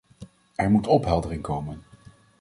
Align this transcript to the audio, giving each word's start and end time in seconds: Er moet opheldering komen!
Er 0.55 0.69
moet 0.71 0.87
opheldering 0.87 1.41
komen! 1.41 1.81